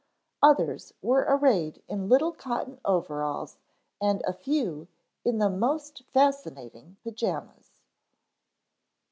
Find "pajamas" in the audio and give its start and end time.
7.03-7.69